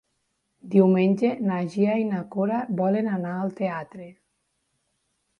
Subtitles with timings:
[0.75, 4.09] Diumenge na Gina i na Cora volen anar al teatre.